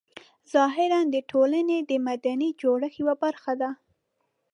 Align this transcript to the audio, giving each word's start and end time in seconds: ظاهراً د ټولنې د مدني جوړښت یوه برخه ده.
ظاهراً 0.53 0.99
د 1.15 1.17
ټولنې 1.31 1.77
د 1.89 1.91
مدني 2.07 2.49
جوړښت 2.61 2.97
یوه 3.01 3.15
برخه 3.23 3.53
ده. 3.61 3.69